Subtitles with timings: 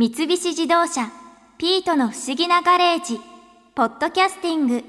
[0.00, 1.10] 三菱自動車
[1.58, 3.18] 「ピートの不思議なガレージ」
[3.74, 4.84] 「ポッドキャスティング」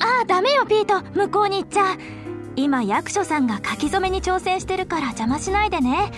[0.00, 1.02] ああダメよピート。
[1.12, 1.98] 向こうに行っちゃう。
[2.56, 6.10] 今役所さんが書き初めに挑戦してるから邪魔しないでね。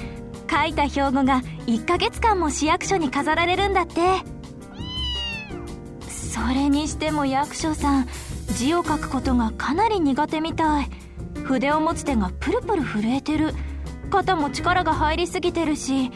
[0.48, 4.00] 書いた標語が1ヶ月間も市役所に飾られるんだって。
[6.08, 8.08] それにしても役所さん
[8.56, 10.99] 字を書くことがかなり苦手みたい。
[11.50, 13.54] 筆を持つ手がプルプル震えてる。
[14.08, 16.12] 肩も力が入りすぎてるし。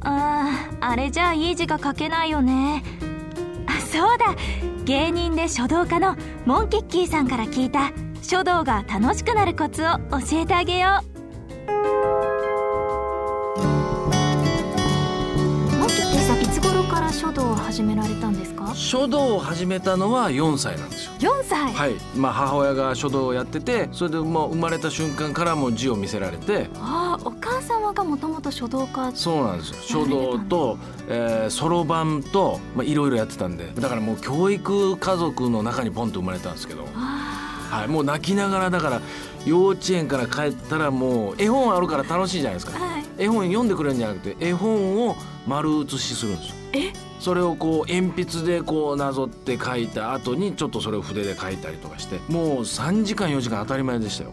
[0.00, 2.82] あああれじゃあいい字が書けないよね。
[3.66, 4.34] あそうだ。
[4.84, 6.16] 芸人で書道家の
[6.46, 7.92] モンキッキーさんから聞いた。
[8.22, 11.00] 書道が楽しくなるコツを教えてあげよ
[12.30, 12.33] う。
[17.14, 18.72] 書道を始められたんですか？
[18.74, 21.12] 書道を始めたのは4歳なんですよ。
[21.20, 21.94] 4歳、はい。
[22.16, 26.68] まあ母親が書道をやっててそれでもう生まれた瞬間からもう字を見せられて。
[26.74, 29.76] ああお母様がもともと書道家そうなんですよ。
[29.82, 30.78] 書道と
[31.50, 33.72] そろばんとまあいろいろやってたんで。
[33.74, 36.84] だからもう教育家族の中にポンと生まれたんですけど。
[37.70, 39.00] はい、もう泣きながらだから
[39.44, 43.04] 幼稚園から帰ったらもう絵本あるから楽しいじゃないですか、はい。
[43.18, 47.13] 絵本読んでくれるんじゃなくて絵本を丸写しするんですよえ？
[47.24, 54.32] それをこう鉛筆でこうなぞって書いた後にちょっとそれを筆で書いたりとかしてもう3時間4時間当たり前でしたよ、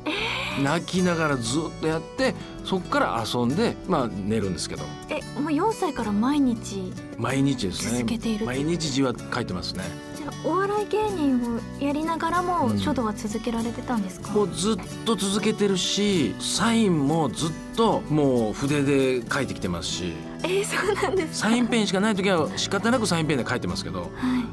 [0.61, 4.83] 泣きながらずっとやってそっから遊んでまあ寝るんですけど。
[5.09, 7.99] えもう4歳から毎日毎日ですね。
[7.99, 9.83] 続けている毎日字は書いてますね。
[10.17, 12.79] じゃあお笑い芸人をやりながらもうん。
[12.79, 20.13] 書道は続けられてたんですか、もうずっと続けてるしサインもずっともう筆で書いてきてますし。
[20.43, 21.49] えー、そうなんですか？
[21.49, 24.09] サインペンしかない時は仕方なくサインペンで書いてますけどはい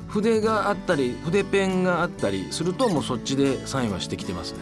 [0.08, 4.60] 筆があったり筆ペンがあったりするともうそっちでサインはしてきてますね。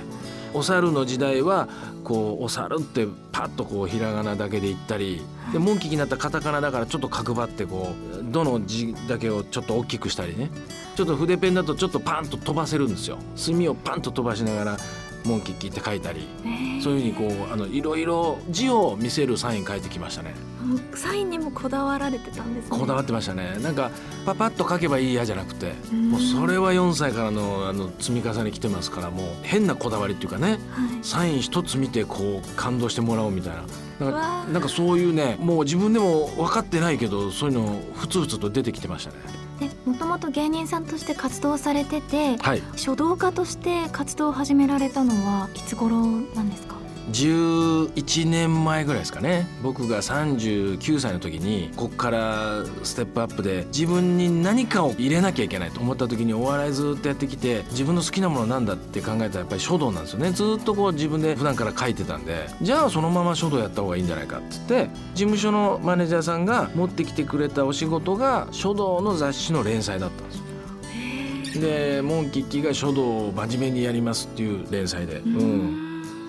[0.54, 1.68] お猿の時代は
[2.02, 5.20] こうお猿ってパッとこうひらがなだけで言ったり
[5.52, 10.50] でモンキーになったカタカナだからちょっと角張ってこうどの字だけをちょっと大きくしたりね
[10.96, 14.76] ちょっと筆ペンだとちょっとパンと飛ばせるんですよ墨をパンと飛ばしながら
[15.26, 16.48] モンキッキーって書いたりえ。
[16.48, 20.34] ーそういうふうにこうあのいろいろ字を見せるサイン書いてきましたね。
[20.94, 22.78] サインにもこだわられてたんですね。
[22.78, 23.58] こだわってましたね。
[23.60, 23.90] なんか
[24.24, 26.10] パパッと書けばいいやじゃなくてうん。
[26.10, 30.58] もうそれは4歳からのあの積み重ね来てますからもう変なこだわりっていうかねはい。
[31.02, 33.62] サイン一つ見てこう感動してもらおうみたいな。
[33.98, 39.16] なんかなんかそういうねもう自分でも分かってないけどそういうのふつふつと出てきてましたね。
[39.22, 39.45] で
[39.84, 42.62] もともと芸人さんとして活動されててはい。
[42.76, 46.00] 書道家として活動を始められたのはいつ頃
[46.34, 46.76] なんですか？
[47.12, 49.46] 11年前ぐらいですかね。
[49.62, 55.80] 僕が39歳の時にこっからステップアップで自分に何かを入れなきゃいけないと。
[55.80, 60.32] 思った時にお笑いずっとやってきて自分の好きなものなんだって考えたらやっぱり書道なんですよね。
[60.32, 62.48] ずっとこう自分で普段から書いてたんで。
[62.60, 70.42] じゃあそのまま書道やった方がいいんじゃないかっつって事務所のマネージャーさんが持ってきてくれたお仕事が書道の雑誌の連載だったんですよ。
[71.60, 75.85] でモンキッキーが書道を真面目にやりますっていう連載で、うん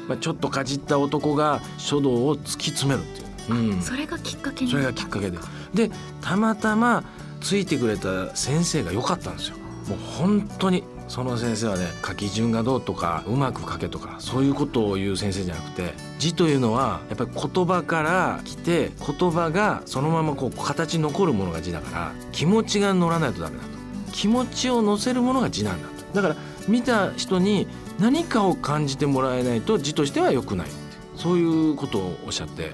[0.07, 5.37] まあ、ちょっとかじった男が書道を突き詰めるっていう、うん、それがきっかけにそれがきっかけで
[5.73, 5.91] で
[6.21, 7.03] たまたま
[7.41, 9.57] ついてくれた先生が良かったんですよ。
[9.87, 15.93] もう本当にその先生はね書き順がどうとかうまく書けとかそういうことを言う先生じゃなくて。
[16.19, 23.69] 字というのはやっぱり言葉から来て言葉がそのままこう形に残るものが字だから気持ちが乗らないとダメだと。
[24.11, 25.95] 気持ちを乗せるものが字なんだと。
[26.13, 26.35] だから
[26.67, 27.67] 見た人に
[27.99, 30.67] 何かを感じてもらえないと字としては良くない
[31.15, 32.71] そういうことをおっしゃって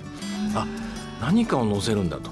[0.55, 0.67] あ
[1.21, 2.31] 何かを載せるんだと。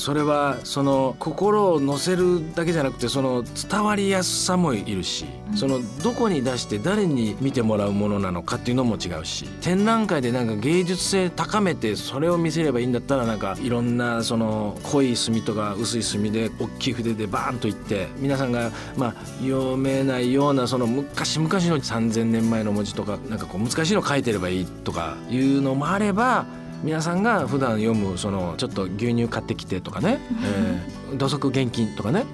[0.00, 26.46] それはその心を乗せるだけじゃなくてその伝わりやすさもいるし、そのどこに出して誰に見てもらうものなのかっていうのも違うし展覧会でなんか芸術性高めてそれを見せればいいんだったらなんかいろんなその濃い墨とか薄い墨で大きい筆でバーンといって皆さんがまあ読めないようなその昔々の3,000年前の文字とかなんかこう難しいの書いてればいいとかいうのもあれば
[26.82, 32.26] 皆さんが普段読むそのちょっと牛乳買ってきてとかね、 えー土足現金とかね、はい。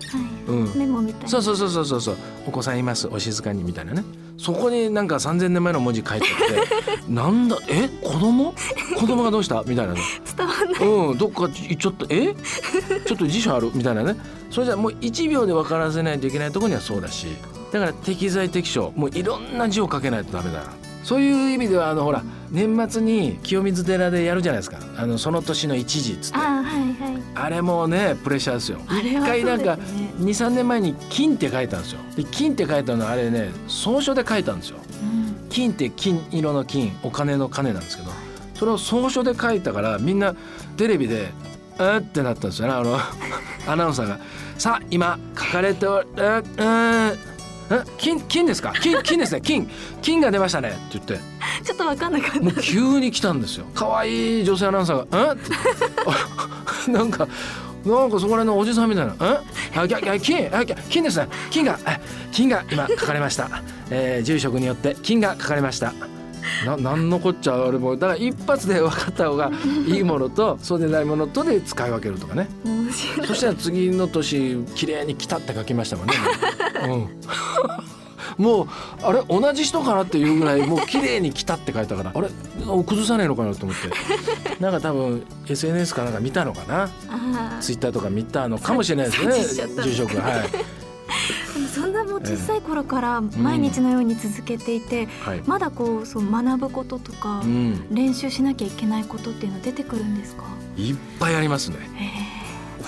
[0.49, 1.29] うん、メモみたいな。
[1.31, 2.17] そうそうそうそうそうそう。
[2.47, 4.05] お子さんいますお静かにみたいなね。
[4.37, 8.55] そこになんか3,000年前の文字書いてあって なんだえ子供？
[8.95, 9.63] 子供がどうした？
[9.67, 10.01] みたいなね。
[10.37, 10.87] 伝わんない。
[10.87, 12.35] うんどっかちょっとえ？
[13.07, 13.71] ちょっと辞書ある？
[13.75, 14.15] みたいなね。
[14.51, 17.29] それじゃもう1秒で分からせないといけないところにはそうだし。
[17.73, 18.93] だから適材適所。
[18.95, 20.65] もういろんな字を書けないとダメだな
[21.07, 24.79] そういう意味ではあのほら年末に清水寺でやるじゃないですか。
[24.97, 26.39] あのその年の一時っつって。
[26.39, 27.23] はいはい。
[27.37, 28.81] あれもねプレッシャーですよ。
[28.89, 30.13] あれは一回なんかそうですね。
[30.19, 32.01] 23年前に金って書いたんですよ。
[32.17, 34.79] で金って書いたのはあれね草書で書いたんですよ。
[35.01, 35.49] うん。
[35.49, 38.11] 金って金色の金お金の金なんですけど。
[38.55, 40.35] それを草書で書いたからみんな
[40.77, 41.31] テレビで
[41.79, 42.99] 「えっ?」ってなったんですよねあの
[43.71, 44.19] アナウンサーが
[44.59, 46.09] 「さあ今書かれておる。
[46.17, 47.36] ええ
[47.71, 48.73] え金金ですか？
[48.81, 49.41] 金金ですね。
[49.41, 49.69] 金。
[50.03, 51.19] 金が出ましたね」って言って。
[51.65, 52.41] ちょっと分かんなかった。
[52.41, 53.67] もう急に来たんですよ。
[53.75, 55.35] 可愛い女性アナウンサーが
[56.89, 56.91] 「え？
[56.91, 56.93] っ?
[56.93, 57.27] 」なんか
[57.85, 59.79] なんかそこら辺のおじさんみたいな「え？
[59.79, 61.29] あ金金あ金ですね。
[61.51, 61.79] 金が
[62.33, 63.49] 金が今書かれました、
[63.91, 65.93] えー、住職によって金が書かれました」
[66.65, 69.51] な何のこっちゃ俺もだから一発で分かった方が
[69.89, 72.49] いいものとそうでないものとで使い分けるとかね。
[73.27, 76.13] そしたら次の年綺麗に「来た」って書きましたもんね。
[78.39, 78.69] うん、もう
[79.03, 82.13] あれ同じ人かなっていうぐらいもう綺麗に来たって書いたから。
[82.15, 82.29] あれ
[82.85, 83.91] 崩さねえのかなと思って。
[84.61, 86.91] なんか多分 SNS かなんか見たのかな。
[87.61, 89.13] ツイッターとか見たのかもしれないで
[89.43, 89.67] すね。
[89.83, 90.49] 住職はい。
[91.73, 100.45] そんなもう小さい頃から毎日のように続けていて、うんはい、まだこうそう学ぶこととか、うん、練習しなきゃいけないことっていうのは出てくるんですか？
[100.77, 101.77] いっぱいありますね。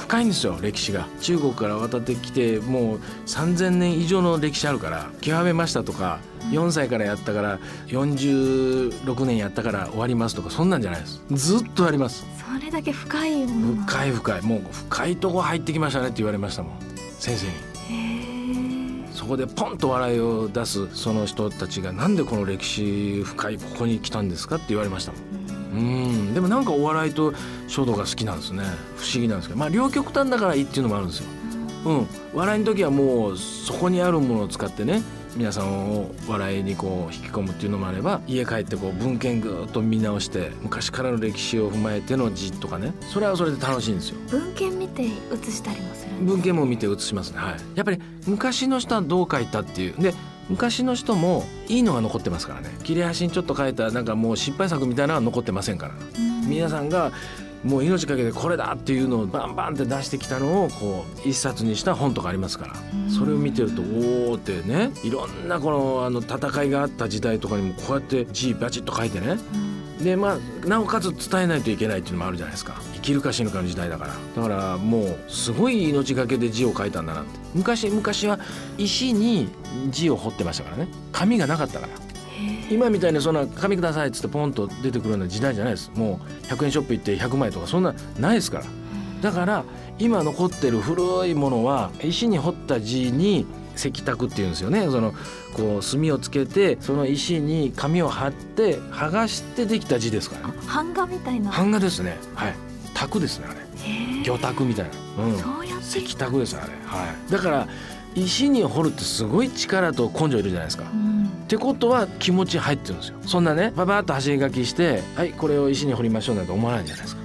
[0.08, 1.06] 深いんですよ歴史が。
[1.20, 6.20] 中国から渡ってきてもう3,000年以上の歴史あるから極めましたとか
[6.50, 7.58] 4歳からやったから
[7.88, 11.20] 46年やったから終わりますとかそんなんじゃないです。
[11.30, 12.24] ずっとあります。
[12.38, 14.42] それだけ深い深い深い。
[14.42, 16.72] もう深いとこ入ってきましたねって言われましたもん
[17.18, 17.52] 先生に。
[19.12, 25.37] そこでポンと笑いを出すその人たちがなんでこの歴史深いここに来たんですかって言われましたもん
[25.72, 26.34] うん。
[26.34, 27.32] でもなんかお笑いと
[27.66, 28.62] 書道が好きなんですね。
[28.96, 29.60] 不思議なんですけど。
[29.60, 31.26] まあ両極端だからいいっていうのもあるんですよ。
[31.86, 32.06] うん。
[32.34, 35.02] 笑いの時はもうそこにあるものを使ってね
[35.36, 42.92] 皆さんを笑いにこう引き込むっていうのもあれば家帰ってこう文献ぐっと見直して昔からの歴史を踏まえての字とかね。
[43.12, 44.18] それはそれで楽しいんですよ。
[44.28, 47.38] 文献見て写したりもする文献も見て写しますね。
[47.38, 47.56] はい。
[47.74, 49.94] やっぱり昔の人はどう書いたっていう。
[50.00, 50.14] で
[50.48, 52.70] 昔の人もいいのが残ってますからね。
[52.84, 55.94] 切れ端にちょっと書いたなんかもう失敗作みたいなのは残ってませんから、
[56.46, 57.12] 皆さんが
[57.64, 62.74] もう命かけてこれだっていうのをバンバンって出してきたのをこう一冊にした本とかありますから。
[63.10, 69.38] それを見てるとおおってねいろんなこのあの戦いがあった時代とかにもこうやって字バチッと書いてね。
[70.02, 74.14] でまあなおかつ伝えないといけないっていうのもあるじゃないですか生きるか死ぬかの時代だから。
[74.36, 77.30] だからもうすごい命がけで字を書いたんだなって。
[77.54, 78.38] 昔昔は
[78.76, 79.48] 石に
[79.90, 80.88] 字を彫ってましたからね。
[81.12, 81.92] 紙がなかったから。
[82.70, 85.90] 今みたいにそんな紙くださいっつってポンと出てくるような時代じゃないです。
[85.94, 88.64] もう100円ショップ行って100枚とかそんなないですから。
[89.22, 89.64] だから
[89.98, 94.86] 今残ってる古いものは石に彫った字に石拓っていうんですよね。
[94.90, 95.14] その
[95.54, 101.50] こう墨をつけてその石に紙を貼って剥がしてできた字ですから、ね、版画みたいな。
[101.50, 102.18] 版画ですね。
[102.34, 102.67] はい
[102.98, 104.24] 拓ですねあれ。
[104.24, 106.72] 魚拓みたいな、うん、石拓ですあれ。
[106.84, 107.32] はい。
[107.32, 107.68] だから
[108.14, 111.26] 石に掘るってすごい力と根性いるじゃないですか、うん。
[111.26, 113.18] ってことは気持ち入ってるんですよ。
[113.24, 117.22] そんなねババッと走り書きしてはいこれを石に掘りましょうなんて思わないじゃないですか。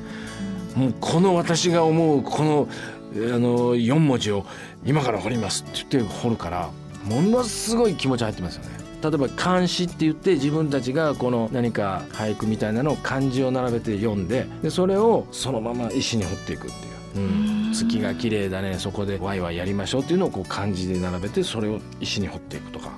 [0.75, 2.67] もうこの私が思うこの
[3.15, 4.45] あの4文字を
[4.85, 6.69] 今から掘りますって言って掘るから
[7.03, 8.72] ものすごい気持ち入ってますよね
[9.03, 22.91] 例えば漢詩って言って自分たちがこの何か俳句みたいなのを漢字を並べて読んででそれをそのまま石に掘っていくっていう、うん、月が綺麗だねそこでワイワイやりましょうっていうのをこう漢字で並べてそれを石に掘っていくとか。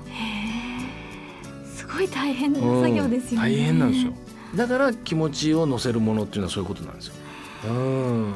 [1.96, 4.14] ごい大変な作業ですよね、大変なんですよ。
[4.56, 7.14] だから気持ちを乗せるものっていうのはそういうことなんですよ。
[7.68, 8.36] うん